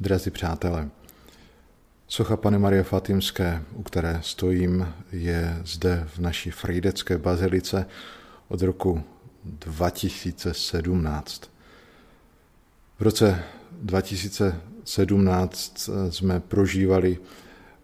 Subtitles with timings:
[0.00, 0.88] Drazí přátelé,
[2.08, 7.86] socha Pany Marie Fatimské, u které stojím, je zde v naší frýdecké bazilice
[8.48, 9.02] od roku
[9.44, 11.50] 2017.
[12.98, 17.18] V roce 2017 jsme prožívali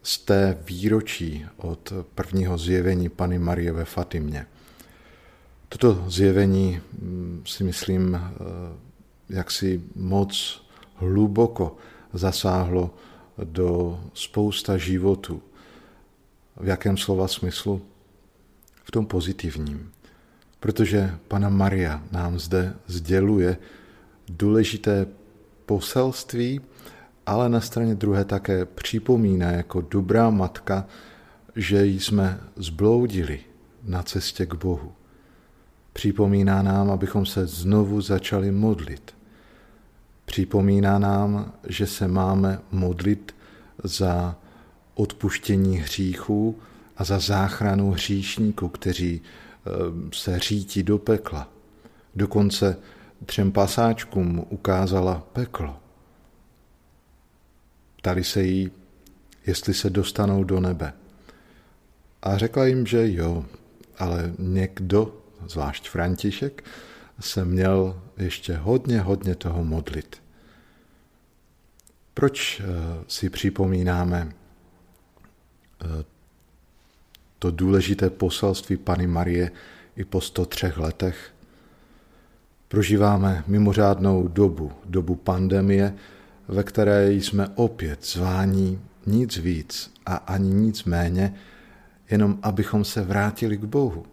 [0.02, 4.46] z té výročí od prvního zjevení Pany Marie ve Fatimě.
[5.68, 8.20] Toto zjevení mm, si myslím, eh,
[9.28, 10.62] jak si moc
[10.94, 11.76] hluboko
[12.12, 12.94] zasáhlo
[13.44, 15.42] do spousta životů.
[16.56, 17.82] V jakém slova smyslu?
[18.84, 19.92] V tom pozitivním.
[20.60, 23.56] Protože Pana Maria nám zde sděluje
[24.28, 25.06] důležité
[25.66, 26.60] poselství,
[27.26, 30.86] ale na straně druhé také připomíná jako dobrá matka,
[31.56, 33.40] že jsme zbloudili
[33.82, 34.92] na cestě k Bohu.
[35.92, 39.14] Připomíná nám, abychom se znovu začali modlit–
[40.32, 43.34] Připomíná nám, že se máme modlit
[43.84, 44.36] za
[44.94, 46.58] odpuštění hříchů
[46.96, 49.70] a za záchranu hříšníků, kteří eh,
[50.12, 51.48] se řítí do pekla.
[52.14, 52.76] Dokonce
[53.26, 55.76] třem pasáčkům ukázala peklo.
[57.96, 58.70] Ptali se jí,
[59.46, 60.92] jestli se dostanou do nebe.
[62.22, 63.44] A řekla jim, že jo,
[63.98, 66.64] ale někdo, zvlášť František,
[67.20, 70.21] se měl ještě hodně, hodně toho modlit.
[72.14, 72.64] Proč eh,
[73.08, 74.28] si připomínáme
[75.82, 76.04] eh,
[77.38, 79.50] to důležité poselství Pany Marie
[79.96, 81.32] i po 103 letech?
[82.68, 85.94] Prožíváme mimořádnou dobu, dobu pandemie,
[86.48, 91.34] ve které jsme opět zváni nic víc a ani nic méně,
[92.10, 94.06] jenom abychom se vrátili k Bohu.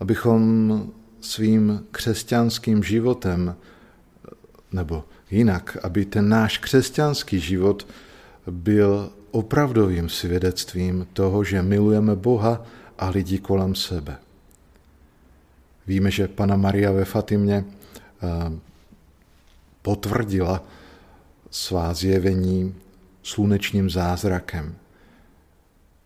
[0.00, 3.56] Abychom svým křesťanským životem
[4.72, 7.86] nebo jinak, aby ten náš křesťanský život
[8.50, 12.66] byl opravdovým svědectvím toho, že milujeme Boha
[12.98, 14.16] a lidi kolem sebe.
[15.86, 18.52] Víme, že Pana Maria ve Fatimě eh,
[19.82, 20.64] potvrdila
[21.50, 22.74] svá zjevení
[23.22, 24.74] slunečním zázrakem,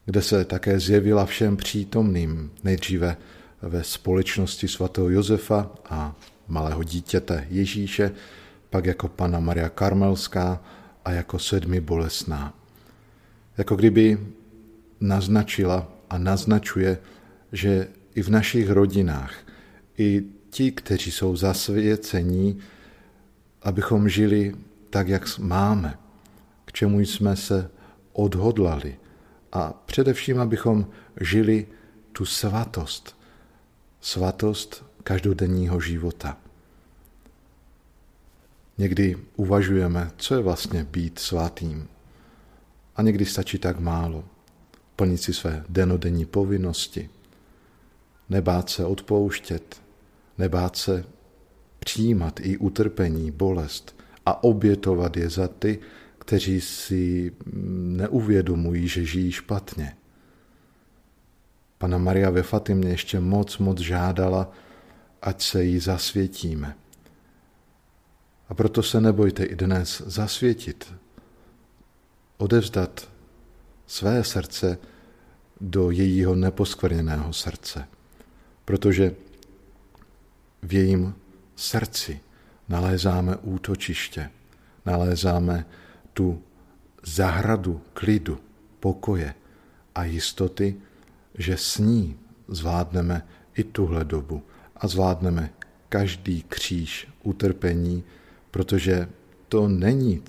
[0.05, 3.17] kde se také zjevila všem přítomným, nejdříve
[3.63, 6.15] ve společnosti svatého Josefa a
[6.49, 8.11] malého dítěte Ježíše,
[8.75, 10.61] pak jako Pana Maria Karmelská
[11.05, 12.55] a jako sedmi bolesná.
[13.59, 14.19] Jako kdyby
[15.01, 16.99] naznačila a naznačuje,
[17.53, 19.35] že i v našich rodinách,
[19.99, 22.59] i ti, kteří jsou zasvěcení,
[23.62, 24.55] abychom žili
[24.91, 25.99] tak, jak máme,
[26.65, 27.71] k čemu jsme se
[28.12, 28.99] odhodlali
[29.53, 30.87] a především, abychom
[31.21, 31.67] žili
[32.12, 33.17] tu svatost,
[34.01, 36.44] svatost každodenního života.
[38.79, 41.89] Někdy uvažujeme, co je vlastně být svatým.
[42.97, 44.25] A někdy stačí tak málo.
[44.97, 47.11] Plnit si své denodenní povinnosti,
[48.29, 49.83] nebát se odpouštět,
[50.39, 51.05] nebát se
[51.79, 53.97] přijímat i utrpení, bolest
[54.27, 55.79] a obětovat je za ty,
[56.19, 57.33] kteří si
[57.97, 59.97] neuvědomují, že žijí špatně.
[61.79, 64.51] Pana Maria ve Fatimě ještě moc, moc žádala,
[65.23, 66.77] ať se jí zasvětíme–
[68.49, 70.94] a proto se nebojte i dnes zasvětit,
[72.37, 73.09] odevzdat
[73.87, 74.78] své srdce
[75.60, 77.88] do jejího neposkvrněného srdce.
[78.65, 79.15] Protože
[80.62, 81.15] v jejím
[81.56, 82.21] srdci
[82.69, 84.31] nalézáme útočiště,
[84.87, 85.66] nalézáme
[86.12, 86.43] tu
[87.03, 88.38] zahradu klidu,
[88.81, 89.34] pokoje
[89.94, 90.76] a jistoty,
[91.38, 92.19] že s ní
[92.49, 94.43] zvládneme i tuhle dobu
[94.76, 95.50] a zvládneme
[95.88, 98.05] každý kříž utrpení,
[98.55, 99.09] protože
[99.49, 100.23] to není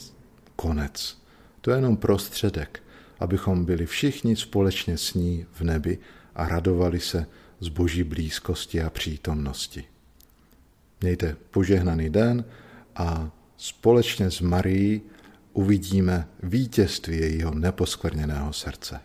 [0.56, 1.22] konec,
[1.62, 2.84] to je jenom prostředek,
[3.19, 5.97] abychom byli všichni společně s ní v nebi
[6.36, 7.25] a radovali se
[7.59, 9.84] z boží blízkosti a přítomnosti.
[11.02, 12.46] Mějte požehnaný den
[12.96, 15.02] a společně s Marií
[15.54, 19.00] uvidíme vítězství jejího neposkvrněného srdce.